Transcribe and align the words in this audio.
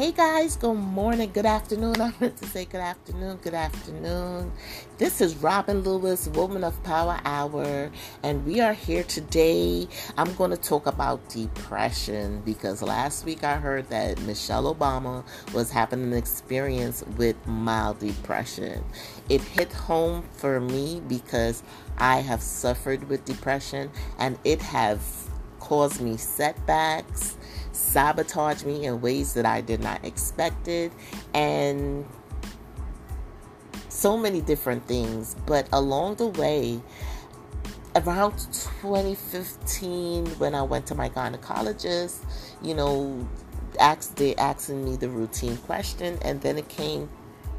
Hey 0.00 0.12
guys, 0.12 0.56
good 0.56 0.78
morning, 0.78 1.30
good 1.30 1.44
afternoon. 1.44 1.94
I 2.00 2.10
meant 2.18 2.38
to 2.38 2.46
say 2.46 2.64
good 2.64 2.80
afternoon, 2.80 3.36
good 3.42 3.52
afternoon. 3.52 4.50
This 4.96 5.20
is 5.20 5.36
Robin 5.36 5.82
Lewis, 5.82 6.26
Woman 6.28 6.64
of 6.64 6.82
Power 6.84 7.20
Hour, 7.26 7.90
and 8.22 8.46
we 8.46 8.62
are 8.62 8.72
here 8.72 9.02
today. 9.02 9.86
I'm 10.16 10.32
going 10.36 10.52
to 10.52 10.56
talk 10.56 10.86
about 10.86 11.28
depression 11.28 12.40
because 12.46 12.80
last 12.80 13.26
week 13.26 13.44
I 13.44 13.56
heard 13.56 13.90
that 13.90 14.18
Michelle 14.22 14.74
Obama 14.74 15.22
was 15.52 15.70
having 15.70 16.02
an 16.02 16.14
experience 16.14 17.04
with 17.18 17.36
mild 17.46 17.98
depression. 17.98 18.82
It 19.28 19.42
hit 19.42 19.70
home 19.70 20.24
for 20.32 20.60
me 20.60 21.02
because 21.08 21.62
I 21.98 22.20
have 22.20 22.40
suffered 22.40 23.06
with 23.10 23.26
depression 23.26 23.90
and 24.18 24.38
it 24.44 24.62
has 24.62 25.28
caused 25.58 26.00
me 26.00 26.16
setbacks 26.16 27.36
sabotage 27.80 28.64
me 28.64 28.84
in 28.84 29.00
ways 29.00 29.34
that 29.34 29.46
I 29.46 29.60
did 29.60 29.80
not 29.80 30.04
expect 30.04 30.68
it, 30.68 30.92
and 31.34 32.04
so 33.88 34.16
many 34.16 34.40
different 34.40 34.86
things. 34.86 35.36
But 35.46 35.68
along 35.72 36.16
the 36.16 36.28
way, 36.28 36.80
around 37.96 38.32
2015, 38.52 40.26
when 40.26 40.54
I 40.54 40.62
went 40.62 40.86
to 40.86 40.94
my 40.94 41.08
gynecologist, 41.08 42.18
you 42.62 42.74
know, 42.74 43.28
asked 43.78 44.16
they 44.16 44.34
asking 44.36 44.84
me 44.84 44.96
the 44.96 45.08
routine 45.08 45.56
question, 45.58 46.18
and 46.22 46.40
then 46.40 46.58
it 46.58 46.68
came 46.68 47.08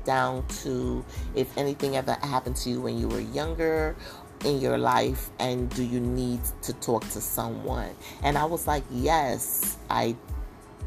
down 0.04 0.46
to 0.48 1.06
if 1.36 1.56
anything 1.58 1.96
ever 1.96 2.14
happened 2.24 2.56
to 2.56 2.70
you 2.70 2.82
when 2.82 2.98
you 2.98 3.08
were 3.08 3.20
younger 3.20 3.96
in 4.45 4.59
your 4.59 4.77
life 4.77 5.30
and 5.40 5.70
do 5.76 5.84
you 5.84 6.00
need 6.00 6.40
to 6.63 6.73
talk 6.73 7.08
to 7.09 7.22
someone? 7.22 7.90
And 8.23 8.38
I 8.38 8.45
was 8.45 8.68
like, 8.68 8.84
yes, 8.91 9.77
I 9.90 10.16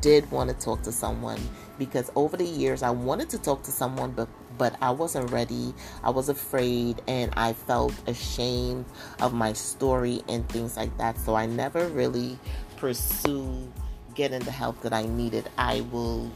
did 0.00 0.30
want 0.30 0.50
to 0.50 0.56
talk 0.56 0.82
to 0.82 0.92
someone 0.92 1.40
because 1.78 2.10
over 2.14 2.36
the 2.36 2.44
years 2.44 2.82
I 2.82 2.90
wanted 2.90 3.30
to 3.30 3.38
talk 3.38 3.62
to 3.64 3.70
someone 3.70 4.10
but 4.10 4.28
but 4.56 4.76
I 4.80 4.92
wasn't 4.92 5.32
ready. 5.32 5.74
I 6.04 6.10
was 6.10 6.28
afraid 6.28 7.02
and 7.08 7.32
I 7.36 7.54
felt 7.54 7.92
ashamed 8.06 8.84
of 9.20 9.34
my 9.34 9.52
story 9.52 10.22
and 10.28 10.48
things 10.48 10.76
like 10.76 10.96
that. 10.98 11.18
So 11.18 11.34
I 11.34 11.46
never 11.46 11.88
really 11.88 12.38
pursued 12.76 13.72
getting 14.14 14.38
the 14.40 14.52
help 14.52 14.80
that 14.82 14.92
I 14.92 15.06
needed. 15.06 15.50
I 15.58 15.80
will 15.90 16.30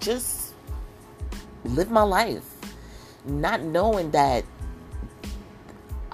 just 0.00 0.54
live 1.64 1.92
my 1.92 2.02
life 2.02 2.54
not 3.24 3.62
knowing 3.62 4.10
that 4.10 4.44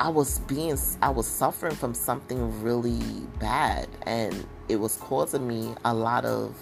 I 0.00 0.08
was 0.08 0.38
being 0.40 0.78
I 1.02 1.10
was 1.10 1.26
suffering 1.26 1.74
from 1.76 1.92
something 1.92 2.62
really 2.62 3.26
bad 3.38 3.86
and 4.04 4.46
it 4.66 4.76
was 4.76 4.96
causing 4.96 5.46
me 5.46 5.74
a 5.84 5.92
lot 5.92 6.24
of 6.24 6.56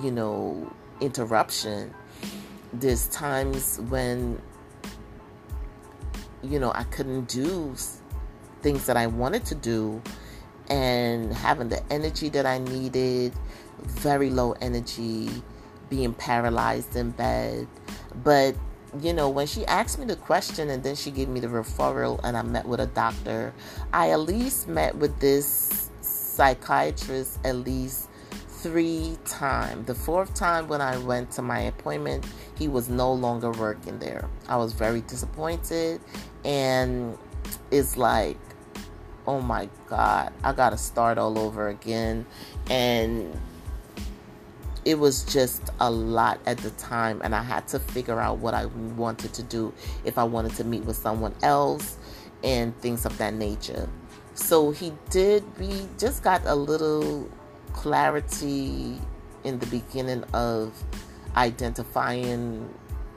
you 0.00 0.12
know 0.12 0.72
interruption. 1.00 1.92
There's 2.72 3.08
times 3.08 3.80
when 3.88 4.40
you 6.44 6.60
know 6.60 6.70
I 6.72 6.84
couldn't 6.84 7.26
do 7.26 7.74
things 8.62 8.86
that 8.86 8.96
I 8.96 9.08
wanted 9.08 9.44
to 9.46 9.56
do 9.56 10.00
and 10.68 11.34
having 11.34 11.70
the 11.70 11.82
energy 11.92 12.28
that 12.28 12.46
I 12.46 12.58
needed 12.58 13.32
very 13.82 14.30
low 14.30 14.52
energy 14.60 15.42
being 15.88 16.14
paralyzed 16.14 16.94
in 16.94 17.10
bed. 17.10 17.66
But 18.22 18.54
you 19.00 19.12
know, 19.12 19.28
when 19.28 19.46
she 19.46 19.64
asked 19.66 19.98
me 19.98 20.04
the 20.04 20.16
question 20.16 20.70
and 20.70 20.82
then 20.82 20.96
she 20.96 21.10
gave 21.10 21.28
me 21.28 21.40
the 21.40 21.46
referral 21.46 22.20
and 22.24 22.36
I 22.36 22.42
met 22.42 22.66
with 22.66 22.80
a 22.80 22.86
doctor, 22.86 23.52
I 23.92 24.10
at 24.10 24.20
least 24.20 24.68
met 24.68 24.96
with 24.96 25.18
this 25.20 25.90
psychiatrist 26.00 27.38
at 27.44 27.56
least 27.56 28.08
three 28.48 29.16
times. 29.24 29.86
The 29.86 29.94
fourth 29.94 30.34
time 30.34 30.68
when 30.68 30.80
I 30.80 30.98
went 30.98 31.30
to 31.32 31.42
my 31.42 31.60
appointment, 31.60 32.26
he 32.58 32.68
was 32.68 32.88
no 32.88 33.12
longer 33.12 33.50
working 33.52 33.98
there. 33.98 34.28
I 34.48 34.56
was 34.56 34.72
very 34.72 35.00
disappointed 35.02 36.00
and 36.44 37.16
it's 37.70 37.96
like, 37.96 38.38
oh 39.26 39.40
my 39.40 39.68
God, 39.88 40.32
I 40.42 40.52
gotta 40.52 40.78
start 40.78 41.16
all 41.16 41.38
over 41.38 41.68
again. 41.68 42.26
And 42.68 43.38
it 44.84 44.98
was 44.98 45.24
just 45.24 45.62
a 45.80 45.90
lot 45.90 46.40
at 46.46 46.58
the 46.58 46.70
time 46.70 47.20
and 47.22 47.34
I 47.34 47.42
had 47.42 47.68
to 47.68 47.78
figure 47.78 48.18
out 48.18 48.38
what 48.38 48.54
I 48.54 48.66
wanted 48.66 49.34
to 49.34 49.42
do 49.42 49.72
if 50.04 50.16
I 50.18 50.24
wanted 50.24 50.54
to 50.56 50.64
meet 50.64 50.84
with 50.84 50.96
someone 50.96 51.34
else 51.42 51.98
and 52.42 52.76
things 52.80 53.04
of 53.04 53.16
that 53.18 53.34
nature. 53.34 53.88
So 54.34 54.70
he 54.70 54.92
did 55.10 55.44
we 55.58 55.86
just 55.98 56.22
got 56.22 56.42
a 56.46 56.54
little 56.54 57.28
clarity 57.72 58.98
in 59.44 59.58
the 59.58 59.66
beginning 59.66 60.24
of 60.32 60.72
identifying 61.36 62.72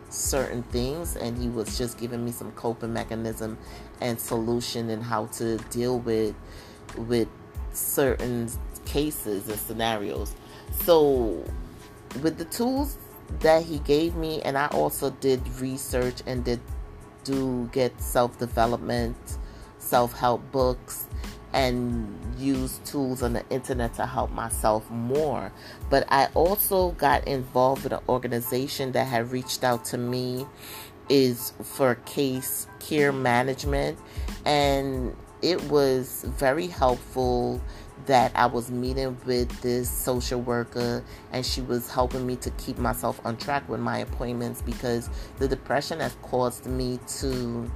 certain 0.10 0.64
things 0.64 1.16
and 1.16 1.38
he 1.38 1.50
was 1.50 1.78
just 1.78 1.98
giving 1.98 2.24
me 2.24 2.32
some 2.32 2.52
coping 2.52 2.94
mechanism 2.94 3.58
and 4.00 4.20
solution 4.20 4.90
and 4.90 5.04
how 5.04 5.26
to 5.28 5.58
deal 5.70 6.00
with 6.00 6.36
with 6.98 7.28
certain 7.72 8.48
cases 8.86 9.48
and 9.48 9.60
scenarios 9.60 10.36
so, 10.84 11.44
with 12.22 12.38
the 12.38 12.46
tools 12.46 12.98
that 13.40 13.64
he 13.64 13.80
gave 13.80 14.16
me, 14.16 14.42
and 14.42 14.58
I 14.58 14.68
also 14.68 15.12
did 15.12 15.42
research 15.60 16.22
and 16.26 16.44
did 16.44 16.60
do 17.24 17.70
get 17.72 18.00
self 18.02 18.38
development, 18.38 19.18
self 19.80 20.18
help 20.18 20.52
books, 20.52 21.08
and 21.54 22.20
use 22.38 22.80
tools 22.86 23.24
on 23.24 23.34
the 23.34 23.48
internet 23.50 23.94
to 23.96 24.06
help 24.06 24.32
myself 24.32 24.90
more. 24.90 25.52
But 25.90 26.06
I 26.10 26.28
also 26.34 26.92
got 26.92 27.28
involved 27.28 27.84
with 27.84 27.94
an 27.94 28.02
organization 28.10 28.92
that 28.94 29.06
had 29.06 29.32
reached 29.32 29.64
out 29.64 29.86
to 29.86 29.98
me 29.98 30.46
is 31.10 31.54
for 31.62 31.96
case 32.06 32.68
care 32.80 33.12
management 33.12 34.00
and 34.46 35.16
it 35.42 35.62
was 35.64 36.26
very 36.26 36.68
helpful 36.68 37.62
that 38.06 38.32
I 38.36 38.48
was 38.48 38.70
meeting 38.70 39.18
with 39.26 39.62
this 39.62 39.90
social 39.90 40.42
worker 40.42 41.04
and 41.32 41.46
she 41.46 41.62
was 41.62 41.90
helping 41.90 42.26
me 42.26 42.36
to 42.38 42.50
keep 42.52 42.78
myself 42.78 43.22
on 43.26 43.38
track 43.38 43.68
with 43.70 43.80
my 43.80 44.00
appointments 44.00 44.62
because 44.62 45.10
the 45.40 45.48
depression 45.48 46.00
has 46.00 46.16
caused 46.22 46.66
me 46.66 47.00
to 47.20 47.72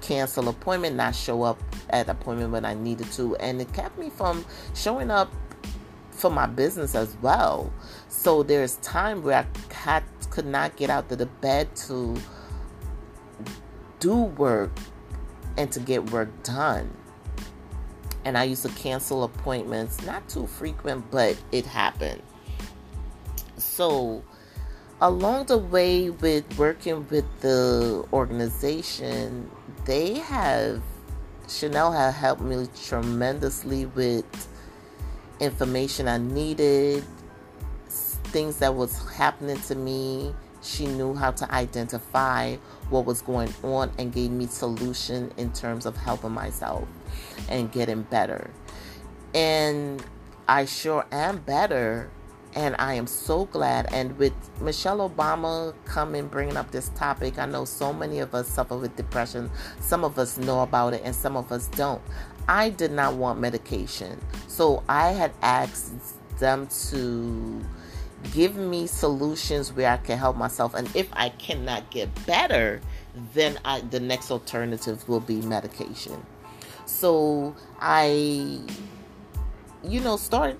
cancel 0.00 0.48
appointment, 0.48 0.96
not 0.96 1.14
show 1.14 1.42
up 1.42 1.60
at 1.90 2.08
appointment 2.08 2.52
when 2.52 2.64
I 2.64 2.74
needed 2.74 3.10
to, 3.12 3.36
and 3.36 3.60
it 3.60 3.72
kept 3.72 3.98
me 3.98 4.10
from 4.10 4.44
showing 4.74 5.10
up 5.10 5.32
for 6.10 6.30
my 6.30 6.46
business 6.46 6.94
as 6.94 7.16
well. 7.20 7.72
So 8.08 8.42
there's 8.42 8.76
time 8.76 9.22
where 9.22 9.38
I 9.38 9.74
had, 9.74 10.04
could 10.30 10.46
not 10.46 10.76
get 10.76 10.90
out 10.90 11.10
of 11.10 11.18
the 11.18 11.26
bed 11.26 11.74
to 11.88 12.16
do 13.98 14.16
work 14.16 14.70
and 15.56 15.70
to 15.72 15.80
get 15.80 16.10
work 16.10 16.42
done 16.42 16.96
and 18.24 18.38
I 18.38 18.44
used 18.44 18.62
to 18.62 18.68
cancel 18.70 19.24
appointments, 19.24 20.02
not 20.04 20.28
too 20.28 20.46
frequent, 20.46 21.10
but 21.10 21.36
it 21.50 21.66
happened. 21.66 22.22
So, 23.56 24.22
along 25.00 25.46
the 25.46 25.58
way 25.58 26.10
with 26.10 26.58
working 26.58 27.06
with 27.08 27.24
the 27.40 28.04
organization, 28.12 29.50
they 29.84 30.14
have 30.18 30.82
Chanel 31.48 31.92
have 31.92 32.14
helped 32.14 32.42
me 32.42 32.66
tremendously 32.84 33.86
with 33.86 34.24
information 35.40 36.08
I 36.08 36.18
needed, 36.18 37.04
things 37.88 38.58
that 38.58 38.74
was 38.74 38.96
happening 39.12 39.60
to 39.62 39.74
me. 39.74 40.34
She 40.62 40.86
knew 40.86 41.14
how 41.14 41.32
to 41.32 41.52
identify 41.52 42.56
what 42.88 43.04
was 43.04 43.20
going 43.20 43.52
on 43.62 43.92
and 43.98 44.12
gave 44.12 44.30
me 44.30 44.46
solution 44.46 45.32
in 45.36 45.52
terms 45.52 45.86
of 45.86 45.96
helping 45.96 46.30
myself 46.32 46.86
and 47.48 47.70
getting 47.72 48.02
better. 48.02 48.50
And 49.34 50.04
I 50.48 50.64
sure 50.64 51.06
am 51.10 51.38
better. 51.38 52.10
And 52.54 52.76
I 52.78 52.94
am 52.94 53.06
so 53.06 53.46
glad. 53.46 53.90
And 53.94 54.18
with 54.18 54.34
Michelle 54.60 55.08
Obama 55.08 55.74
coming, 55.86 56.28
bringing 56.28 56.58
up 56.58 56.70
this 56.70 56.90
topic, 56.90 57.38
I 57.38 57.46
know 57.46 57.64
so 57.64 57.94
many 57.94 58.18
of 58.18 58.34
us 58.34 58.46
suffer 58.46 58.76
with 58.76 58.94
depression. 58.94 59.50
Some 59.80 60.04
of 60.04 60.18
us 60.18 60.36
know 60.36 60.60
about 60.60 60.92
it, 60.92 61.00
and 61.02 61.16
some 61.16 61.34
of 61.34 61.50
us 61.50 61.68
don't. 61.68 62.02
I 62.48 62.68
did 62.68 62.92
not 62.92 63.14
want 63.14 63.40
medication. 63.40 64.20
So 64.48 64.82
I 64.86 65.12
had 65.12 65.32
asked 65.40 65.94
them 66.38 66.68
to 66.90 67.64
give 68.32 68.56
me 68.56 68.86
solutions 68.86 69.72
where 69.72 69.90
I 69.90 69.96
can 69.96 70.18
help 70.18 70.36
myself. 70.36 70.74
And 70.74 70.88
if 70.94 71.08
I 71.12 71.30
cannot 71.30 71.90
get 71.90 72.08
better, 72.26 72.80
then 73.34 73.58
I, 73.64 73.80
the 73.80 74.00
next 74.00 74.30
alternative 74.30 75.08
will 75.08 75.20
be 75.20 75.42
medication. 75.42 76.24
So 76.86 77.54
I, 77.80 78.60
you 79.82 80.00
know, 80.00 80.16
start 80.16 80.58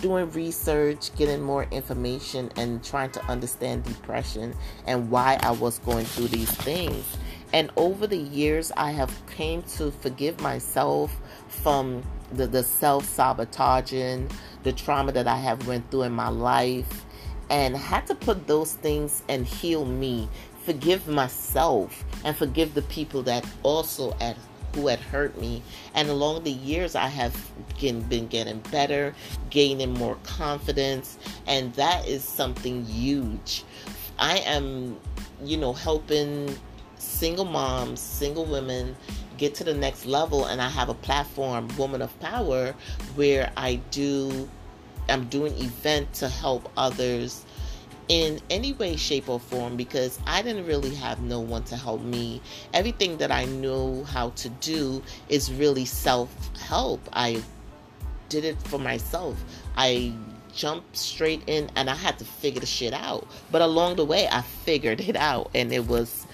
doing 0.00 0.30
research, 0.32 1.14
getting 1.16 1.42
more 1.42 1.66
information, 1.70 2.50
and 2.56 2.82
trying 2.84 3.10
to 3.10 3.24
understand 3.26 3.84
depression 3.84 4.54
and 4.86 5.10
why 5.10 5.38
I 5.42 5.52
was 5.52 5.78
going 5.80 6.04
through 6.04 6.28
these 6.28 6.50
things. 6.50 7.04
And 7.52 7.70
over 7.76 8.06
the 8.06 8.16
years, 8.16 8.70
I 8.76 8.90
have 8.92 9.12
came 9.26 9.62
to 9.76 9.90
forgive 9.90 10.40
myself 10.40 11.16
from 11.48 12.02
the, 12.32 12.46
the 12.46 12.62
self 12.62 13.06
sabotaging, 13.06 14.30
the 14.62 14.72
trauma 14.72 15.12
that 15.12 15.26
I 15.26 15.36
have 15.36 15.66
went 15.66 15.90
through 15.90 16.02
in 16.02 16.12
my 16.12 16.28
life, 16.28 17.04
and 17.50 17.76
had 17.76 18.06
to 18.08 18.14
put 18.14 18.46
those 18.46 18.74
things 18.74 19.22
and 19.28 19.46
heal 19.46 19.84
me, 19.84 20.28
forgive 20.64 21.08
myself, 21.08 22.04
and 22.24 22.36
forgive 22.36 22.74
the 22.74 22.82
people 22.82 23.22
that 23.22 23.46
also 23.62 24.14
at 24.20 24.36
who 24.74 24.86
had 24.86 24.98
hurt 24.98 25.38
me. 25.40 25.62
And 25.94 26.08
along 26.10 26.44
the 26.44 26.50
years, 26.52 26.94
I 26.94 27.06
have 27.06 27.34
been 27.80 28.26
getting 28.28 28.58
better, 28.70 29.14
gaining 29.50 29.94
more 29.94 30.16
confidence, 30.24 31.18
and 31.46 31.72
that 31.74 32.06
is 32.06 32.22
something 32.22 32.84
huge. 32.84 33.64
I 34.18 34.38
am, 34.38 34.98
you 35.42 35.56
know, 35.56 35.72
helping 35.72 36.54
single 36.98 37.44
moms, 37.44 38.00
single 38.00 38.44
women 38.44 38.96
get 39.38 39.54
to 39.56 39.64
the 39.64 39.74
next 39.74 40.04
level, 40.04 40.44
and 40.44 40.60
I 40.60 40.68
have 40.68 40.88
a 40.88 40.94
platform, 40.94 41.68
Woman 41.78 42.02
of 42.02 42.18
Power, 42.20 42.74
where 43.14 43.50
I 43.56 43.76
do. 43.90 44.48
I'm 45.08 45.26
doing 45.28 45.56
event 45.56 46.12
to 46.14 46.28
help 46.28 46.70
others 46.76 47.46
in 48.08 48.40
any 48.50 48.72
way, 48.74 48.96
shape, 48.96 49.28
or 49.28 49.40
form 49.40 49.76
because 49.76 50.18
I 50.26 50.42
didn't 50.42 50.66
really 50.66 50.94
have 50.96 51.22
no 51.22 51.40
one 51.40 51.64
to 51.64 51.76
help 51.76 52.02
me. 52.02 52.42
Everything 52.74 53.16
that 53.18 53.30
I 53.30 53.44
knew 53.46 54.04
how 54.04 54.30
to 54.30 54.48
do 54.48 55.02
is 55.28 55.52
really 55.52 55.84
self 55.84 56.30
help. 56.58 57.00
I 57.12 57.42
did 58.28 58.44
it 58.44 58.60
for 58.62 58.78
myself. 58.78 59.42
I 59.76 60.12
jumped 60.54 60.96
straight 60.96 61.42
in 61.46 61.70
and 61.76 61.88
I 61.88 61.94
had 61.94 62.18
to 62.18 62.24
figure 62.24 62.60
the 62.60 62.66
shit 62.66 62.92
out. 62.92 63.26
But 63.50 63.62
along 63.62 63.96
the 63.96 64.04
way, 64.04 64.28
I 64.30 64.42
figured 64.42 65.00
it 65.00 65.16
out 65.16 65.50
and 65.54 65.72
it 65.72 65.86
was 65.86 66.26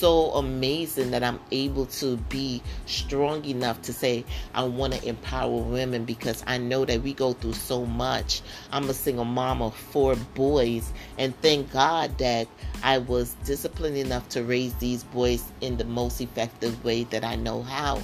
so 0.00 0.30
amazing 0.30 1.10
that 1.10 1.22
I'm 1.22 1.38
able 1.50 1.84
to 1.86 2.16
be 2.30 2.62
strong 2.86 3.44
enough 3.44 3.82
to 3.82 3.92
say 3.92 4.24
I 4.54 4.64
want 4.64 4.94
to 4.94 5.06
empower 5.06 5.50
women 5.50 6.06
because 6.06 6.42
I 6.46 6.56
know 6.56 6.86
that 6.86 7.02
we 7.02 7.12
go 7.12 7.34
through 7.34 7.52
so 7.52 7.84
much. 7.84 8.40
I'm 8.72 8.88
a 8.88 8.94
single 8.94 9.26
mom 9.26 9.60
of 9.60 9.76
four 9.76 10.16
boys, 10.34 10.90
and 11.18 11.38
thank 11.42 11.70
God 11.70 12.16
that 12.16 12.48
I 12.82 12.96
was 12.96 13.34
disciplined 13.44 13.98
enough 13.98 14.26
to 14.30 14.42
raise 14.42 14.72
these 14.76 15.04
boys 15.04 15.44
in 15.60 15.76
the 15.76 15.84
most 15.84 16.22
effective 16.22 16.82
way 16.82 17.04
that 17.04 17.22
I 17.22 17.36
know 17.36 17.62
how. 17.62 18.00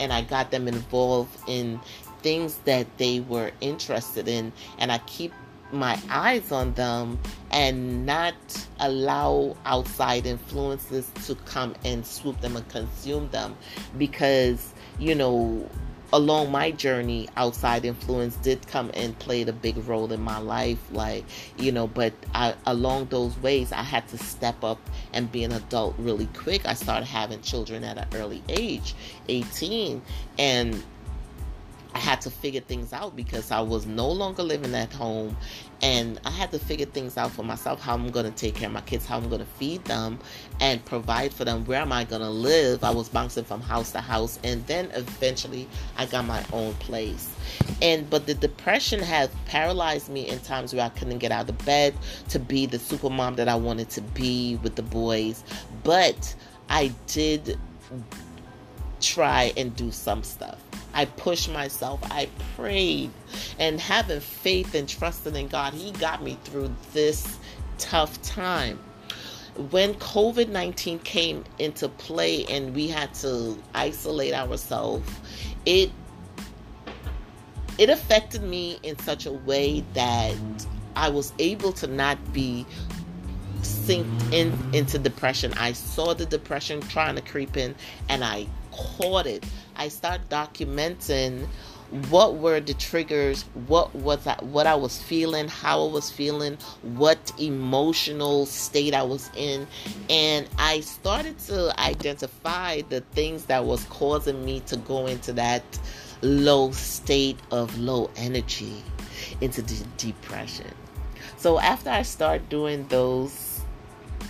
And 0.00 0.12
I 0.12 0.22
got 0.22 0.50
them 0.50 0.66
involved 0.66 1.38
in 1.48 1.78
things 2.22 2.56
that 2.64 2.88
they 2.98 3.20
were 3.20 3.52
interested 3.60 4.26
in, 4.26 4.52
and 4.78 4.90
I 4.90 4.98
keep 4.98 5.32
my 5.72 6.00
eyes 6.10 6.52
on 6.52 6.72
them 6.74 7.18
and 7.50 8.06
not 8.06 8.34
allow 8.80 9.56
outside 9.64 10.26
influences 10.26 11.10
to 11.26 11.34
come 11.34 11.74
and 11.84 12.06
swoop 12.06 12.40
them 12.40 12.56
and 12.56 12.68
consume 12.68 13.28
them 13.30 13.56
because 13.98 14.74
you 14.98 15.14
know 15.14 15.68
along 16.12 16.52
my 16.52 16.70
journey 16.70 17.28
outside 17.36 17.84
influence 17.84 18.36
did 18.36 18.64
come 18.68 18.90
and 18.94 19.18
played 19.18 19.48
a 19.48 19.52
big 19.52 19.76
role 19.88 20.12
in 20.12 20.20
my 20.20 20.38
life 20.38 20.78
like 20.92 21.24
you 21.58 21.72
know 21.72 21.88
but 21.88 22.12
I, 22.32 22.54
along 22.64 23.06
those 23.06 23.36
ways 23.38 23.72
i 23.72 23.82
had 23.82 24.06
to 24.08 24.18
step 24.18 24.62
up 24.62 24.78
and 25.16 25.32
be 25.32 25.42
an 25.44 25.52
adult 25.52 25.94
really 25.98 26.26
quick. 26.26 26.66
I 26.66 26.74
started 26.74 27.06
having 27.06 27.40
children 27.40 27.82
at 27.82 27.96
an 27.96 28.06
early 28.14 28.42
age 28.48 28.94
18 29.28 30.02
and 30.38 30.82
I 31.96 31.98
had 31.98 32.20
to 32.20 32.30
figure 32.30 32.60
things 32.60 32.92
out 32.92 33.16
because 33.16 33.50
I 33.50 33.60
was 33.60 33.86
no 33.86 34.06
longer 34.06 34.42
living 34.42 34.74
at 34.74 34.92
home 34.92 35.34
and 35.80 36.20
I 36.26 36.30
had 36.30 36.52
to 36.52 36.58
figure 36.58 36.84
things 36.84 37.16
out 37.16 37.30
for 37.30 37.42
myself 37.42 37.80
how 37.80 37.94
I'm 37.94 38.10
going 38.10 38.26
to 38.26 38.32
take 38.32 38.56
care 38.56 38.66
of 38.66 38.74
my 38.74 38.82
kids, 38.82 39.06
how 39.06 39.16
I'm 39.16 39.30
going 39.30 39.40
to 39.40 39.46
feed 39.46 39.82
them 39.86 40.18
and 40.60 40.84
provide 40.84 41.32
for 41.32 41.46
them. 41.46 41.64
Where 41.64 41.80
am 41.80 41.92
I 41.92 42.04
going 42.04 42.20
to 42.20 42.28
live? 42.28 42.84
I 42.84 42.90
was 42.90 43.08
bouncing 43.08 43.44
from 43.44 43.62
house 43.62 43.92
to 43.92 44.02
house 44.02 44.38
and 44.44 44.66
then 44.66 44.90
eventually 44.92 45.66
I 45.96 46.04
got 46.04 46.26
my 46.26 46.44
own 46.52 46.74
place. 46.74 47.34
And 47.80 48.10
but 48.10 48.26
the 48.26 48.34
depression 48.34 49.00
has 49.00 49.30
paralyzed 49.46 50.10
me 50.10 50.28
in 50.28 50.38
times 50.40 50.74
where 50.74 50.84
I 50.84 50.90
couldn't 50.90 51.16
get 51.16 51.32
out 51.32 51.48
of 51.48 51.56
bed 51.64 51.94
to 52.28 52.38
be 52.38 52.66
the 52.66 52.78
super 52.78 53.08
mom 53.08 53.36
that 53.36 53.48
I 53.48 53.54
wanted 53.54 53.88
to 53.90 54.02
be 54.02 54.56
with 54.62 54.76
the 54.76 54.82
boys. 54.82 55.44
But 55.82 56.34
I 56.68 56.92
did 57.06 57.58
try 59.00 59.54
and 59.56 59.74
do 59.74 59.90
some 59.90 60.22
stuff. 60.22 60.65
I 60.96 61.04
pushed 61.04 61.52
myself. 61.52 62.00
I 62.04 62.28
prayed 62.56 63.10
and 63.58 63.78
having 63.78 64.20
faith 64.20 64.74
and 64.74 64.88
trusting 64.88 65.36
in 65.36 65.48
God, 65.48 65.74
He 65.74 65.92
got 65.92 66.22
me 66.22 66.38
through 66.44 66.74
this 66.94 67.38
tough 67.76 68.20
time. 68.22 68.78
When 69.70 69.94
COVID 69.94 70.48
19 70.48 70.98
came 71.00 71.44
into 71.58 71.90
play 71.90 72.46
and 72.46 72.74
we 72.74 72.88
had 72.88 73.12
to 73.16 73.58
isolate 73.74 74.32
ourselves, 74.32 75.08
it 75.66 75.90
it 77.78 77.90
affected 77.90 78.42
me 78.42 78.78
in 78.82 78.98
such 79.00 79.26
a 79.26 79.32
way 79.32 79.84
that 79.92 80.34
I 80.96 81.10
was 81.10 81.34
able 81.38 81.72
to 81.74 81.86
not 81.86 82.32
be 82.32 82.64
synced 83.60 84.32
in 84.32 84.56
into 84.72 84.98
depression. 84.98 85.52
I 85.58 85.72
saw 85.72 86.14
the 86.14 86.24
depression 86.24 86.80
trying 86.80 87.16
to 87.16 87.22
creep 87.22 87.58
in 87.58 87.74
and 88.08 88.24
I 88.24 88.46
it. 89.26 89.44
I 89.76 89.88
start 89.88 90.28
documenting 90.28 91.46
what 92.10 92.36
were 92.36 92.58
the 92.60 92.74
triggers, 92.74 93.42
what 93.66 93.94
was 93.94 94.24
that, 94.24 94.42
what 94.42 94.66
I 94.66 94.74
was 94.74 95.00
feeling, 95.00 95.48
how 95.48 95.86
I 95.86 95.92
was 95.92 96.10
feeling, 96.10 96.58
what 96.82 97.32
emotional 97.38 98.46
state 98.46 98.92
I 98.92 99.02
was 99.02 99.30
in, 99.36 99.66
and 100.10 100.48
I 100.58 100.80
started 100.80 101.38
to 101.40 101.78
identify 101.80 102.82
the 102.88 103.02
things 103.12 103.44
that 103.46 103.64
was 103.64 103.84
causing 103.84 104.44
me 104.44 104.60
to 104.66 104.76
go 104.78 105.06
into 105.06 105.32
that 105.34 105.62
low 106.22 106.72
state 106.72 107.38
of 107.50 107.78
low 107.78 108.10
energy, 108.16 108.82
into 109.40 109.62
the 109.62 109.86
depression. 109.96 110.72
So 111.36 111.60
after 111.60 111.90
I 111.90 112.02
start 112.02 112.48
doing 112.48 112.86
those, 112.88 113.60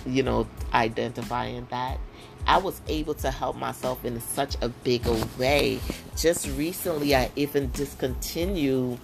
you 0.05 0.21
know, 0.21 0.47
identifying 0.73 1.65
that, 1.71 1.99
I 2.47 2.57
was 2.57 2.81
able 2.87 3.13
to 3.15 3.29
help 3.29 3.57
myself 3.57 4.05
in 4.05 4.19
such 4.21 4.55
a 4.61 4.69
bigger 4.69 5.15
way. 5.37 5.79
Just 6.15 6.47
recently, 6.57 7.13
I 7.13 7.29
even 7.35 7.69
discontinued 7.71 8.99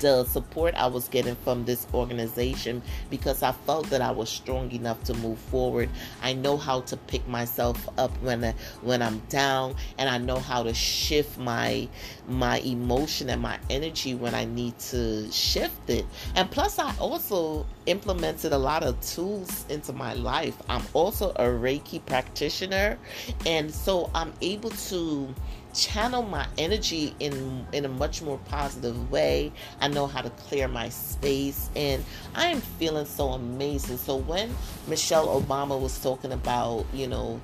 the 0.00 0.24
support 0.24 0.74
I 0.74 0.86
was 0.86 1.08
getting 1.08 1.36
from 1.36 1.64
this 1.64 1.86
organization 1.92 2.82
because 3.10 3.42
I 3.42 3.52
felt 3.52 3.88
that 3.90 4.00
I 4.00 4.10
was 4.10 4.28
strong 4.28 4.70
enough 4.72 5.02
to 5.04 5.14
move 5.14 5.38
forward. 5.38 5.88
I 6.22 6.32
know 6.32 6.56
how 6.56 6.80
to 6.82 6.96
pick 6.96 7.26
myself 7.28 7.88
up 7.98 8.10
when 8.22 8.44
I, 8.44 8.54
when 8.82 9.02
I'm 9.02 9.18
down 9.28 9.74
and 9.98 10.08
I 10.08 10.18
know 10.18 10.38
how 10.38 10.62
to 10.62 10.74
shift 10.74 11.38
my 11.38 11.88
my 12.28 12.58
emotion 12.60 13.28
and 13.28 13.40
my 13.42 13.58
energy 13.68 14.14
when 14.14 14.34
I 14.34 14.44
need 14.44 14.78
to 14.78 15.30
shift 15.30 15.90
it. 15.90 16.06
And 16.34 16.50
plus 16.50 16.78
I 16.78 16.94
also 16.98 17.66
implemented 17.86 18.52
a 18.52 18.58
lot 18.58 18.82
of 18.82 18.98
tools 19.00 19.66
into 19.68 19.92
my 19.92 20.14
life. 20.14 20.56
I'm 20.68 20.82
also 20.94 21.30
a 21.32 21.44
Reiki 21.44 22.04
practitioner 22.04 22.98
and 23.46 23.72
so 23.72 24.10
I'm 24.14 24.32
able 24.40 24.70
to 24.70 25.34
channel 25.74 26.22
my 26.22 26.46
energy 26.56 27.14
in 27.20 27.66
in 27.72 27.84
a 27.84 27.88
much 27.88 28.22
more 28.22 28.38
positive 28.46 29.10
way. 29.10 29.52
I 29.80 29.88
know 29.88 30.06
how 30.06 30.22
to 30.22 30.30
clear 30.30 30.68
my 30.68 30.88
space 30.88 31.68
and 31.74 32.04
I 32.34 32.46
am 32.46 32.60
feeling 32.60 33.06
so 33.06 33.30
amazing. 33.30 33.98
So 33.98 34.16
when 34.16 34.54
Michelle 34.86 35.40
Obama 35.40 35.78
was 35.78 35.98
talking 36.00 36.32
about, 36.32 36.86
you 36.92 37.08
know, 37.08 37.40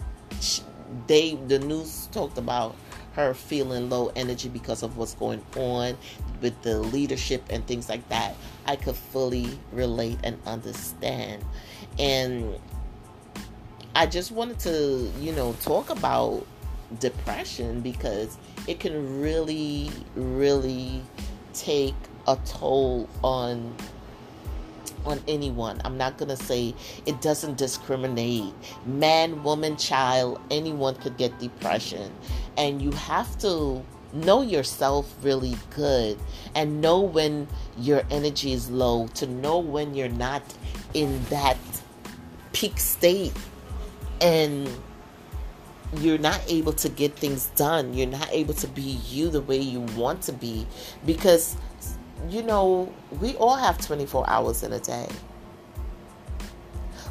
they 1.06 1.34
the 1.48 1.58
news 1.58 2.08
talked 2.12 2.38
about 2.38 2.76
her 3.14 3.34
feeling 3.34 3.90
low 3.90 4.12
energy 4.14 4.48
because 4.48 4.82
of 4.82 4.96
what's 4.96 5.14
going 5.14 5.44
on 5.56 5.98
with 6.40 6.60
the 6.62 6.78
leadership 6.78 7.42
and 7.50 7.66
things 7.66 7.88
like 7.88 8.08
that. 8.08 8.34
I 8.66 8.76
could 8.76 8.94
fully 8.94 9.58
relate 9.72 10.18
and 10.22 10.38
understand. 10.46 11.44
And 11.98 12.54
I 13.94 14.06
just 14.06 14.30
wanted 14.30 14.60
to, 14.60 15.10
you 15.18 15.32
know, 15.32 15.54
talk 15.60 15.90
about 15.90 16.46
depression 16.98 17.80
because 17.80 18.36
it 18.66 18.80
can 18.80 19.20
really, 19.20 19.90
really 20.14 21.02
take 21.52 21.94
a 22.26 22.36
toll 22.44 23.08
on 23.22 23.74
on 25.06 25.18
anyone. 25.26 25.80
I'm 25.84 25.96
not 25.96 26.18
going 26.18 26.28
to 26.28 26.36
say 26.36 26.74
it 27.06 27.20
doesn't 27.22 27.56
discriminate. 27.56 28.52
Man, 28.84 29.42
woman, 29.42 29.76
child, 29.76 30.40
anyone 30.50 30.94
could 30.96 31.16
get 31.16 31.38
depression. 31.38 32.12
And 32.56 32.82
you 32.82 32.90
have 32.92 33.38
to 33.38 33.82
know 34.12 34.42
yourself 34.42 35.14
really 35.22 35.56
good 35.74 36.18
and 36.54 36.80
know 36.80 37.00
when 37.00 37.48
your 37.78 38.02
energy 38.10 38.52
is 38.52 38.70
low, 38.70 39.06
to 39.14 39.26
know 39.26 39.58
when 39.58 39.94
you're 39.94 40.08
not 40.08 40.42
in 40.94 41.22
that 41.30 41.56
peak 42.52 42.78
state. 42.78 43.32
And 44.20 44.68
you're 45.96 46.18
not 46.18 46.40
able 46.48 46.72
to 46.74 46.88
get 46.88 47.14
things 47.16 47.46
done. 47.56 47.94
You're 47.94 48.06
not 48.06 48.28
able 48.30 48.54
to 48.54 48.68
be 48.68 48.98
you 49.08 49.28
the 49.28 49.40
way 49.40 49.58
you 49.58 49.80
want 49.80 50.22
to 50.22 50.32
be 50.32 50.66
because, 51.04 51.56
you 52.28 52.42
know, 52.42 52.92
we 53.20 53.34
all 53.36 53.56
have 53.56 53.78
24 53.78 54.28
hours 54.28 54.62
in 54.62 54.72
a 54.72 54.78
day. 54.78 55.08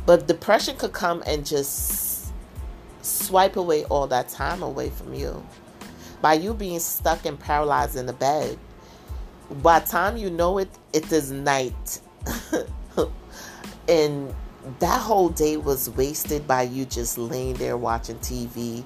But 0.06 0.28
depression 0.28 0.78
could 0.78 0.94
come 0.94 1.24
and 1.28 1.46
just 1.46 2.32
swipe 3.02 3.58
away 3.58 3.86
all 3.86 4.08
that 4.08 4.30
time 4.30 4.64
away 4.64 4.90
from 4.90 5.14
you. 5.14 5.46
By 6.22 6.34
you 6.34 6.54
being 6.54 6.80
stuck 6.80 7.26
and 7.26 7.40
paralyzed 7.40 7.96
in 7.96 8.06
the 8.06 8.14
bed, 8.14 8.58
by 9.62 9.80
the 9.80 9.88
time 9.88 10.18
you 10.18 10.30
know 10.30 10.58
it, 10.58 10.70
it 10.94 11.12
is 11.12 11.32
night. 11.32 12.02
and 13.88 14.34
that 14.80 15.02
whole 15.02 15.30
day 15.30 15.58
was 15.58 15.90
wasted 15.90 16.48
by 16.48 16.64
you 16.64 16.86
just 16.86 17.18
laying 17.18 17.56
there 17.56 17.78
watching 17.78 18.18
TV. 18.18 18.86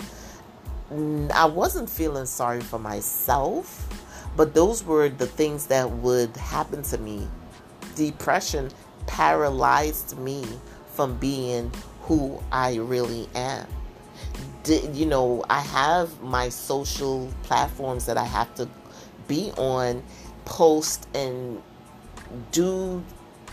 I 1.34 1.46
wasn't 1.46 1.90
feeling 1.90 2.26
sorry 2.26 2.62
for 2.62 2.80
myself, 2.80 3.88
but 4.38 4.54
those 4.54 4.84
were 4.84 5.10
the 5.10 5.26
things 5.26 5.68
that 5.68 5.90
would 5.90 6.36
happen 6.38 6.84
to 6.84 6.98
me. 6.98 7.28
Depression 7.96 8.70
paralyzed 9.08 10.18
me 10.18 10.46
from 10.94 11.18
being 11.18 11.72
who 12.02 12.42
I 12.52 12.76
really 12.76 13.28
am. 13.36 13.68
You 14.68 15.06
know, 15.06 15.44
I 15.50 15.60
have 15.60 16.22
my 16.22 16.50
social 16.50 17.32
platforms 17.44 18.06
that 18.06 18.18
I 18.18 18.26
have 18.26 18.54
to 18.56 18.70
be 19.28 19.52
on, 19.58 20.04
post, 20.46 21.08
and 21.14 21.62
do 22.52 23.04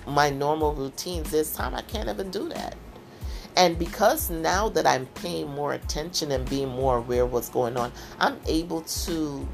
my 0.07 0.30
normal 0.30 0.75
routines. 0.75 1.30
This 1.30 1.52
time 1.54 1.75
I 1.75 1.83
can't 1.83 2.09
even 2.09 2.30
do 2.30 2.49
that. 2.49 2.76
And 3.57 3.78
because 3.78 4.30
now 4.30 4.69
that 4.71 4.87
I'm 4.87 5.07
paying 5.07 5.49
more 5.49 5.73
attention 5.73 6.30
and 6.33 6.49
being 6.49 6.69
more 6.69 6.99
aware 6.99 7.25
of 7.25 7.33
what's 7.33 7.49
going 7.49 7.76
on, 7.76 7.92
I'm 8.19 8.38
able 8.47 8.83
to 8.83 9.47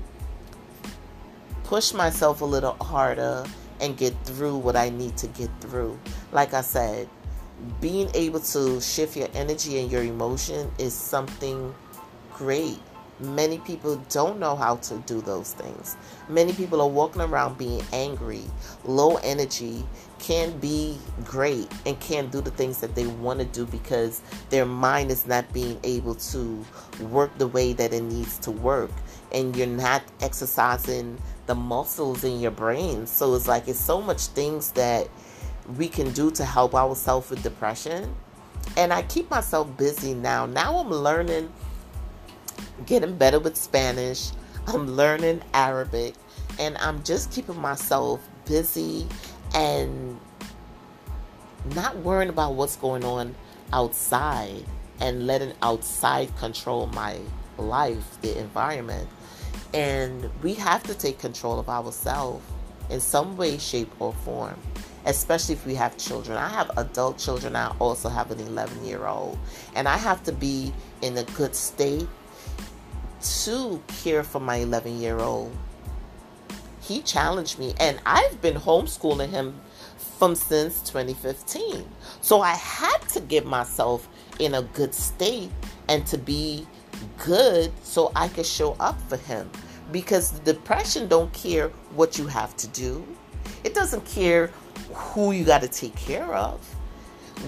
push 1.64 1.92
myself 1.92 2.40
a 2.42 2.44
little 2.44 2.74
harder 2.74 3.44
and 3.80 3.96
get 3.96 4.14
through 4.24 4.58
what 4.58 4.76
I 4.76 4.90
need 4.90 5.16
to 5.18 5.26
get 5.28 5.50
through. 5.60 5.98
Like 6.32 6.54
I 6.54 6.60
said, 6.60 7.08
being 7.80 8.10
able 8.14 8.40
to 8.40 8.80
shift 8.80 9.16
your 9.16 9.28
energy 9.34 9.80
and 9.80 9.90
your 9.90 10.02
emotion 10.02 10.70
is 10.78 10.94
something 10.94 11.74
great. 12.34 12.78
Many 13.18 13.58
people 13.58 13.96
don't 14.10 14.38
know 14.38 14.56
how 14.56 14.76
to 14.76 14.98
do 15.06 15.22
those 15.22 15.54
things. 15.54 15.96
Many 16.28 16.52
people 16.52 16.82
are 16.82 16.88
walking 16.88 17.22
around 17.22 17.56
being 17.56 17.82
angry, 17.92 18.42
low 18.84 19.16
energy, 19.16 19.84
can 20.18 20.58
be 20.58 20.98
great 21.24 21.70
and 21.86 21.98
can't 22.00 22.30
do 22.30 22.40
the 22.42 22.50
things 22.50 22.80
that 22.80 22.94
they 22.94 23.06
want 23.06 23.38
to 23.38 23.46
do 23.46 23.64
because 23.66 24.20
their 24.50 24.66
mind 24.66 25.10
is 25.10 25.26
not 25.26 25.50
being 25.52 25.78
able 25.82 26.14
to 26.14 26.64
work 27.10 27.36
the 27.38 27.46
way 27.46 27.72
that 27.72 27.94
it 27.94 28.02
needs 28.02 28.38
to 28.38 28.50
work. 28.50 28.90
And 29.32 29.56
you're 29.56 29.66
not 29.66 30.02
exercising 30.20 31.18
the 31.46 31.54
muscles 31.54 32.22
in 32.24 32.40
your 32.40 32.50
brain. 32.50 33.06
So 33.06 33.34
it's 33.34 33.48
like 33.48 33.66
it's 33.66 33.80
so 33.80 34.02
much 34.02 34.26
things 34.26 34.72
that 34.72 35.08
we 35.78 35.88
can 35.88 36.12
do 36.12 36.30
to 36.32 36.44
help 36.44 36.74
ourselves 36.74 37.30
with 37.30 37.42
depression. 37.42 38.14
And 38.76 38.92
I 38.92 39.02
keep 39.02 39.30
myself 39.30 39.74
busy 39.76 40.12
now. 40.12 40.46
Now 40.46 40.78
I'm 40.78 40.90
learning 40.90 41.52
getting 42.84 43.16
better 43.16 43.38
with 43.38 43.56
Spanish. 43.56 44.30
I'm 44.66 44.88
learning 44.96 45.42
Arabic 45.54 46.14
and 46.58 46.76
I'm 46.78 47.02
just 47.02 47.30
keeping 47.30 47.60
myself 47.60 48.26
busy 48.44 49.06
and 49.54 50.18
not 51.74 51.96
worrying 51.98 52.28
about 52.28 52.54
what's 52.54 52.76
going 52.76 53.04
on 53.04 53.34
outside 53.72 54.64
and 55.00 55.26
letting 55.26 55.52
outside 55.62 56.34
control 56.36 56.86
my 56.88 57.18
life, 57.58 58.20
the 58.22 58.38
environment. 58.38 59.08
And 59.74 60.30
we 60.42 60.54
have 60.54 60.82
to 60.84 60.94
take 60.94 61.18
control 61.18 61.58
of 61.58 61.68
ourselves 61.68 62.44
in 62.88 63.00
some 63.00 63.36
way, 63.36 63.58
shape, 63.58 63.90
or 63.98 64.12
form, 64.12 64.58
especially 65.04 65.54
if 65.54 65.66
we 65.66 65.74
have 65.74 65.96
children. 65.98 66.38
I 66.38 66.48
have 66.48 66.70
adult 66.76 67.18
children, 67.18 67.56
I 67.56 67.74
also 67.78 68.08
have 68.08 68.30
an 68.30 68.40
11 68.40 68.84
year 68.84 69.06
old, 69.06 69.38
and 69.74 69.88
I 69.88 69.96
have 69.96 70.22
to 70.24 70.32
be 70.32 70.72
in 71.02 71.18
a 71.18 71.24
good 71.24 71.54
state 71.54 72.08
to 73.44 73.82
care 73.88 74.22
for 74.22 74.40
my 74.40 74.56
11 74.56 75.00
year 75.00 75.18
old. 75.18 75.56
He 76.80 77.02
challenged 77.02 77.58
me, 77.58 77.74
and 77.80 78.00
I've 78.06 78.40
been 78.40 78.54
homeschooling 78.54 79.30
him 79.30 79.60
from 80.18 80.34
since 80.34 80.80
2015. 80.82 81.84
So 82.20 82.40
I 82.40 82.54
had 82.54 82.98
to 83.10 83.20
get 83.20 83.44
myself 83.44 84.08
in 84.38 84.54
a 84.54 84.62
good 84.62 84.94
state 84.94 85.50
and 85.88 86.06
to 86.06 86.18
be 86.18 86.66
good 87.18 87.72
so 87.82 88.12
I 88.14 88.28
could 88.28 88.46
show 88.46 88.76
up 88.78 89.00
for 89.08 89.16
him. 89.16 89.50
Because 89.92 90.30
depression 90.40 91.08
don't 91.08 91.32
care 91.32 91.68
what 91.94 92.18
you 92.18 92.26
have 92.26 92.56
to 92.56 92.68
do. 92.68 93.06
It 93.64 93.74
doesn't 93.74 94.04
care 94.04 94.50
who 94.92 95.32
you 95.32 95.44
got 95.44 95.62
to 95.62 95.68
take 95.68 95.94
care 95.96 96.34
of. 96.34 96.60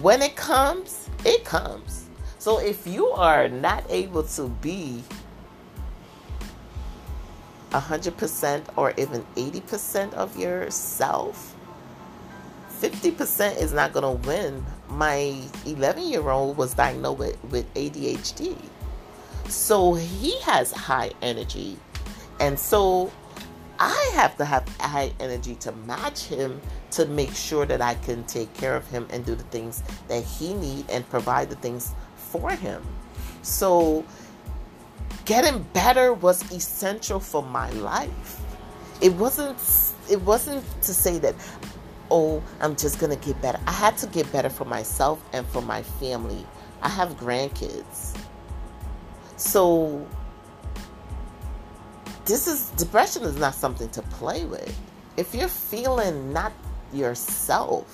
When 0.03 0.23
it 0.23 0.37
comes, 0.37 1.09
it 1.25 1.45
comes. 1.45 2.07
So 2.39 2.61
if 2.61 2.87
you 2.87 3.07
are 3.07 3.49
not 3.49 3.85
able 3.89 4.23
to 4.23 4.49
be 4.49 5.03
100% 7.71 8.65
or 8.77 8.93
even 8.97 9.25
80% 9.37 10.15
of 10.15 10.37
yourself, 10.37 11.55
50% 12.81 13.61
is 13.61 13.73
not 13.73 13.93
going 13.93 14.21
to 14.21 14.29
win. 14.29 14.65
My 14.89 15.41
11 15.67 16.05
year 16.05 16.29
old 16.31 16.57
was 16.57 16.75
diagnosed 16.75 17.19
with, 17.19 17.45
with 17.45 17.75
ADHD. 17.75 18.57
So 19.49 19.95
he 19.95 20.39
has 20.41 20.73
high 20.73 21.13
energy. 21.23 21.79
And 22.41 22.59
so 22.59 23.11
I 23.79 24.11
have 24.15 24.37
to 24.39 24.45
have 24.45 24.69
high 24.81 25.13
energy 25.21 25.55
to 25.57 25.73
match 25.73 26.25
him 26.25 26.61
to 26.93 27.07
make 27.07 27.33
sure 27.35 27.67
that 27.67 27.81
I 27.81 27.95
can 27.95 28.25
take 28.25 28.53
care 28.55 28.75
of 28.75 28.89
him 28.89 29.07
and 29.11 29.25
do 29.25 29.35
the 29.35 29.45
things 29.45 29.83
that 30.09 30.25
he 30.25 30.55
need 30.55 30.89
and 30.91 31.09
provide 31.09 31.51
the 31.51 31.57
things 31.57 31.93
for 32.17 32.51
him. 32.51 32.83
So 33.43 34.05
getting 35.29 35.63
better 35.75 36.15
was 36.15 36.41
essential 36.51 37.21
for 37.21 37.43
my 37.43 37.71
life. 37.73 38.41
It 39.03 39.13
wasn't 39.13 39.59
it 40.11 40.21
wasn't 40.23 40.65
to 40.83 40.95
say 40.95 41.19
that 41.19 41.35
oh, 42.11 42.43
I'm 42.63 42.75
just 42.75 42.99
going 42.99 43.17
to 43.17 43.27
get 43.27 43.41
better. 43.43 43.61
I 43.67 43.73
had 43.73 43.99
to 43.99 44.07
get 44.07 44.33
better 44.33 44.49
for 44.49 44.65
myself 44.65 45.23
and 45.35 45.47
for 45.49 45.61
my 45.61 45.83
family. 45.83 46.47
I 46.81 46.89
have 46.89 47.19
grandkids. 47.19 48.19
So 49.37 50.07
this 52.25 52.49
is 52.49 52.71
depression 52.71 53.25
is 53.25 53.37
not 53.37 53.55
something 53.55 53.91
to 53.91 54.01
play 54.01 54.47
with. 54.47 54.75
If 55.19 55.35
you're 55.35 55.49
feeling 55.49 56.33
not 56.33 56.53
yourself, 56.95 57.85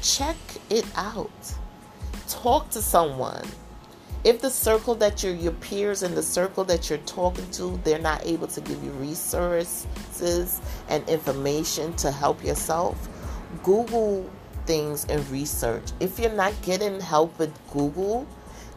check 0.00 0.36
it 0.70 0.86
out. 0.94 1.54
Talk 2.28 2.70
to 2.70 2.80
someone 2.80 3.44
if 4.24 4.40
the 4.40 4.50
circle 4.50 4.94
that 4.94 5.22
you're 5.22 5.34
your 5.34 5.52
peers 5.52 6.02
and 6.02 6.16
the 6.16 6.22
circle 6.22 6.64
that 6.64 6.88
you're 6.88 6.98
talking 7.00 7.48
to 7.50 7.80
they're 7.84 7.98
not 7.98 8.24
able 8.24 8.46
to 8.46 8.60
give 8.60 8.82
you 8.84 8.90
resources 8.92 10.60
and 10.88 11.08
information 11.08 11.92
to 11.94 12.10
help 12.10 12.42
yourself 12.44 13.08
google 13.62 14.28
things 14.66 15.04
and 15.06 15.28
research. 15.30 15.82
If 16.00 16.18
you're 16.18 16.30
not 16.30 16.54
getting 16.62 17.00
help 17.00 17.38
with 17.38 17.52
google 17.72 18.26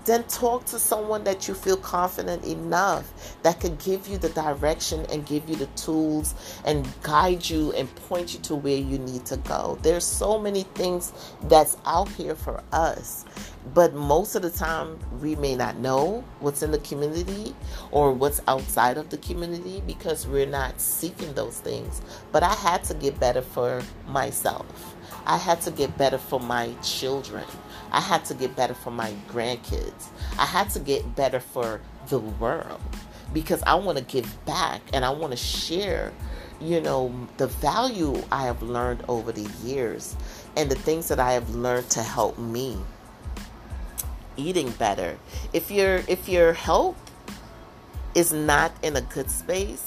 then 0.05 0.23
talk 0.25 0.65
to 0.65 0.79
someone 0.79 1.23
that 1.23 1.47
you 1.47 1.53
feel 1.53 1.77
confident 1.77 2.45
enough 2.45 3.37
that 3.43 3.59
can 3.59 3.75
give 3.77 4.07
you 4.07 4.17
the 4.17 4.29
direction 4.29 5.05
and 5.11 5.25
give 5.25 5.49
you 5.49 5.55
the 5.55 5.65
tools 5.67 6.35
and 6.65 6.87
guide 7.01 7.47
you 7.49 7.71
and 7.73 7.93
point 7.95 8.33
you 8.33 8.39
to 8.41 8.55
where 8.55 8.77
you 8.77 8.99
need 8.99 9.25
to 9.25 9.37
go. 9.37 9.77
There's 9.81 10.05
so 10.05 10.39
many 10.39 10.63
things 10.63 11.11
that's 11.43 11.77
out 11.85 12.09
here 12.09 12.35
for 12.35 12.63
us. 12.71 13.25
But 13.73 13.95
most 13.95 14.35
of 14.35 14.43
the 14.43 14.51
time, 14.51 14.99
we 15.21 15.35
may 15.35 15.55
not 15.55 15.77
know 15.77 16.23
what's 16.39 16.61
in 16.61 16.71
the 16.71 16.77
community 16.79 17.55
or 17.91 18.13
what's 18.13 18.39
outside 18.47 18.97
of 18.97 19.09
the 19.09 19.17
community 19.17 19.81
because 19.87 20.27
we're 20.27 20.45
not 20.45 20.79
seeking 20.79 21.33
those 21.33 21.59
things. 21.59 22.01
But 22.31 22.43
I 22.43 22.53
had 22.53 22.83
to 22.85 22.93
get 22.93 23.19
better 23.19 23.41
for 23.41 23.81
myself. 24.07 24.95
I 25.25 25.37
had 25.37 25.61
to 25.61 25.71
get 25.71 25.97
better 25.97 26.19
for 26.19 26.39
my 26.39 26.73
children. 26.83 27.45
I 27.91 28.01
had 28.01 28.25
to 28.25 28.33
get 28.33 28.55
better 28.55 28.73
for 28.73 28.91
my 28.91 29.13
grandkids. 29.29 30.07
I 30.37 30.45
had 30.45 30.69
to 30.71 30.79
get 30.79 31.15
better 31.15 31.39
for 31.39 31.81
the 32.09 32.19
world 32.19 32.81
because 33.33 33.61
I 33.63 33.75
want 33.75 33.97
to 33.97 34.03
give 34.03 34.45
back 34.45 34.81
and 34.93 35.03
I 35.03 35.09
want 35.09 35.31
to 35.31 35.37
share, 35.37 36.11
you 36.61 36.81
know, 36.81 37.13
the 37.37 37.47
value 37.47 38.21
I 38.31 38.43
have 38.43 38.61
learned 38.61 39.03
over 39.07 39.31
the 39.31 39.49
years 39.63 40.15
and 40.55 40.69
the 40.69 40.75
things 40.75 41.07
that 41.09 41.19
I 41.19 41.33
have 41.33 41.49
learned 41.55 41.89
to 41.91 42.01
help 42.01 42.37
me 42.37 42.77
eating 44.37 44.71
better. 44.71 45.17
If 45.53 45.71
your 45.71 46.01
if 46.07 46.27
your 46.27 46.53
health 46.53 46.95
is 48.13 48.31
not 48.31 48.71
in 48.81 48.95
a 48.95 49.01
good 49.01 49.29
space, 49.29 49.85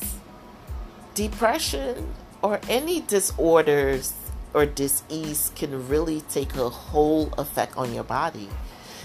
depression 1.14 2.14
or 2.42 2.60
any 2.68 3.00
disorders 3.00 4.12
or 4.54 4.66
disease 4.66 5.52
can 5.54 5.88
really 5.88 6.22
take 6.22 6.54
a 6.56 6.68
whole 6.68 7.32
effect 7.38 7.76
on 7.76 7.92
your 7.92 8.04
body. 8.04 8.48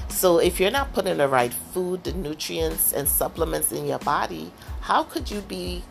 So 0.10 0.38
if 0.38 0.60
you're 0.60 0.72
not 0.72 0.94
putting 0.94 1.18
the 1.18 1.28
right 1.28 1.54
food, 1.54 2.04
the 2.04 2.14
nutrients 2.14 2.94
and 2.94 3.08
supplements 3.08 3.72
in 3.72 3.88
your 3.88 4.00
body, 4.00 4.52
how 4.82 5.04
could 5.04 5.32
you 5.32 5.42
be 5.42 5.84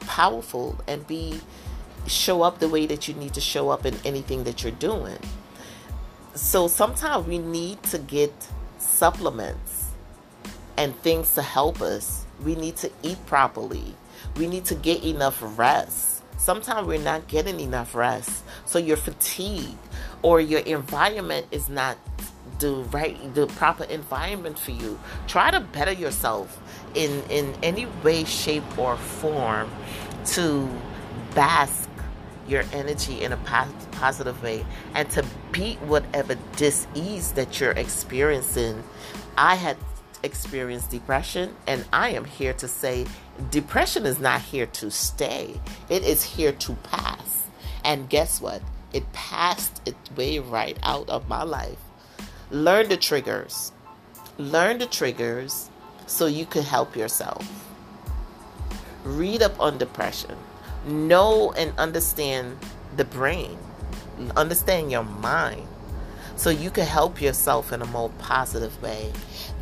powerful 0.00 0.78
and 0.88 1.06
be 1.06 1.40
show 2.06 2.42
up 2.42 2.58
the 2.58 2.68
way 2.68 2.86
that 2.86 3.06
you 3.06 3.14
need 3.14 3.34
to 3.34 3.40
show 3.40 3.68
up 3.68 3.86
in 3.86 3.94
anything 4.04 4.44
that 4.44 4.62
you're 4.62 4.72
doing? 4.72 5.18
So 6.34 6.66
sometimes 6.66 7.26
we 7.26 7.38
need 7.38 7.82
to 7.84 7.98
get 7.98 8.32
supplements 8.78 9.90
and 10.76 10.96
things 11.02 11.34
to 11.34 11.42
help 11.42 11.82
us. 11.82 12.24
We 12.42 12.54
need 12.54 12.76
to 12.76 12.90
eat 13.02 13.24
properly. 13.26 13.94
We 14.36 14.46
need 14.46 14.64
to 14.66 14.74
get 14.74 15.04
enough 15.04 15.38
rest 15.58 16.21
Sometimes 16.42 16.88
we're 16.88 16.98
not 16.98 17.28
getting 17.28 17.60
enough 17.60 17.94
rest. 17.94 18.42
So 18.64 18.80
you're 18.80 18.96
fatigued 18.96 19.78
or 20.22 20.40
your 20.40 20.58
environment 20.62 21.46
is 21.52 21.68
not 21.68 21.96
the 22.58 22.72
right 22.90 23.32
the 23.36 23.46
proper 23.46 23.84
environment 23.84 24.58
for 24.58 24.72
you 24.72 24.98
try 25.26 25.50
to 25.50 25.60
better 25.60 25.92
yourself 25.92 26.60
in 26.94 27.22
in 27.30 27.54
any 27.62 27.86
way 28.04 28.24
shape 28.24 28.76
or 28.76 28.96
form 28.96 29.70
to 30.24 30.68
bask 31.34 31.88
your 32.46 32.62
energy 32.72 33.22
in 33.22 33.32
a 33.32 33.36
positive 33.92 34.40
way 34.42 34.66
and 34.94 35.08
to 35.10 35.24
beat 35.50 35.80
whatever 35.82 36.36
dis-ease 36.56 37.32
that 37.32 37.58
you're 37.58 37.72
experiencing 37.72 38.82
i 39.38 39.54
had 39.54 39.76
experienced 40.22 40.90
depression 40.90 41.54
and 41.66 41.84
i 41.92 42.08
am 42.10 42.24
here 42.24 42.52
to 42.52 42.68
say 42.68 43.06
depression 43.50 44.06
is 44.06 44.18
not 44.18 44.40
here 44.40 44.66
to 44.66 44.90
stay. 44.90 45.60
It 45.88 46.04
is 46.04 46.22
here 46.22 46.52
to 46.52 46.74
pass. 46.82 47.42
And 47.84 48.08
guess 48.08 48.40
what? 48.40 48.62
It 48.92 49.10
passed 49.12 49.80
its 49.86 50.10
way 50.16 50.38
right 50.38 50.78
out 50.82 51.08
of 51.08 51.28
my 51.28 51.42
life. 51.42 51.78
Learn 52.50 52.88
the 52.88 52.96
triggers. 52.96 53.72
Learn 54.38 54.78
the 54.78 54.86
triggers 54.86 55.70
so 56.06 56.26
you 56.26 56.46
can 56.46 56.62
help 56.62 56.96
yourself. 56.96 57.46
Read 59.04 59.42
up 59.42 59.58
on 59.58 59.78
depression. 59.78 60.36
Know 60.86 61.52
and 61.52 61.72
understand 61.78 62.58
the 62.96 63.04
brain, 63.04 63.56
understand 64.36 64.90
your 64.90 65.04
mind, 65.04 65.66
so 66.36 66.50
you 66.50 66.70
can 66.70 66.86
help 66.86 67.20
yourself 67.20 67.72
in 67.72 67.82
a 67.82 67.86
more 67.86 68.10
positive 68.18 68.80
way. 68.82 69.12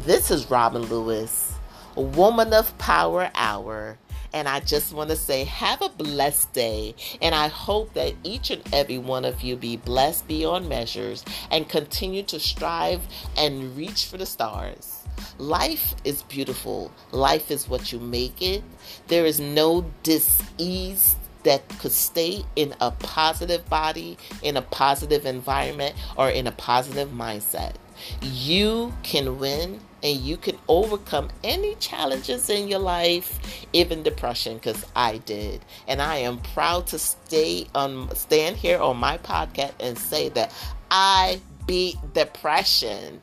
This 0.03 0.31
is 0.31 0.51
Robin 0.51 0.83
Lewis, 0.83 1.55
Woman 1.95 2.53
of 2.53 2.77
Power 2.79 3.31
Hour. 3.35 3.99
And 4.33 4.47
I 4.49 4.61
just 4.61 4.95
want 4.95 5.11
to 5.11 5.17
say, 5.17 5.43
have 5.45 5.83
a 5.83 5.89
blessed 5.89 6.53
day. 6.53 6.95
And 7.21 7.35
I 7.35 7.49
hope 7.49 7.95
that 7.95 8.15
each 8.23 8.51
and 8.51 8.63
every 8.73 8.99
one 8.99 9.25
of 9.25 9.43
you 9.43 9.57
be 9.57 9.77
blessed 9.77 10.29
beyond 10.29 10.69
measures 10.69 11.25
and 11.51 11.69
continue 11.69 12.23
to 12.25 12.39
strive 12.39 13.01
and 13.37 13.77
reach 13.77 14.07
for 14.07 14.19
the 14.19 14.27
stars. 14.27 15.05
Life 15.39 15.95
is 16.05 16.23
beautiful. 16.23 16.93
Life 17.11 17.51
is 17.51 17.69
what 17.69 17.93
you 17.93 17.99
make 17.99 18.41
it. 18.41 18.63
There 19.09 19.27
is 19.27 19.41
no 19.41 19.85
dis-ease 20.05 21.17
that 21.45 21.69
could 21.79 21.93
stay 21.93 22.45
in 22.57 22.75
a 22.81 22.91
positive 22.91 23.69
body, 23.69 24.19
in 24.43 24.57
a 24.57 24.63
positive 24.63 25.27
environment, 25.27 25.95
or 26.17 26.31
in 26.31 26.47
a 26.47 26.53
positive 26.53 27.11
mindset. 27.11 27.75
You 28.23 28.95
can 29.03 29.39
win 29.39 29.81
and 30.03 30.19
you 30.19 30.37
can 30.37 30.57
overcome 30.69 31.29
any 31.45 31.75
challenges 31.77 32.49
in 32.49 32.69
your 32.69 32.79
life, 32.79 33.39
even 33.73 34.03
depression, 34.03 34.57
because 34.57 34.85
I 34.97 35.19
did. 35.19 35.61
And 35.87 36.01
I 36.01 36.17
am 36.17 36.39
proud 36.39 36.87
to 36.89 36.99
stay 36.99 37.67
on 37.75 38.15
stand 38.15 38.57
here 38.57 38.79
on 38.79 38.97
my 38.97 39.19
podcast 39.19 39.75
and 39.81 39.99
say 39.99 40.31
that 40.31 40.53
I 40.91 41.41
beat 41.67 41.97
depression. 42.15 43.21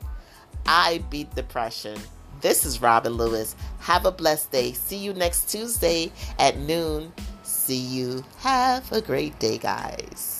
I 0.66 1.02
beat 1.10 1.34
depression. 1.34 1.98
This 2.40 2.64
is 2.64 2.80
Robin 2.80 3.14
Lewis. 3.14 3.56
Have 3.80 4.06
a 4.06 4.12
blessed 4.12 4.52
day. 4.52 4.72
See 4.72 4.98
you 4.98 5.12
next 5.12 5.50
Tuesday 5.50 6.12
at 6.38 6.56
noon 6.58 7.12
See 7.68 7.76
you. 7.76 8.24
Have 8.38 8.90
a 8.92 9.02
great 9.02 9.38
day, 9.38 9.58
guys. 9.58 10.37